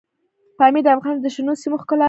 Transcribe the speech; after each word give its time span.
پامیر 0.59 0.83
د 0.85 0.87
افغانستان 0.97 1.23
د 1.25 1.27
شنو 1.35 1.53
سیمو 1.61 1.77
ښکلا 1.81 1.97
ده. 1.97 1.99